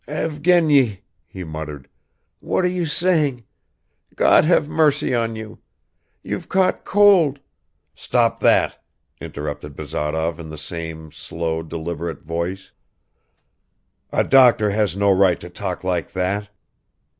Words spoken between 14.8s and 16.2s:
no right to talk like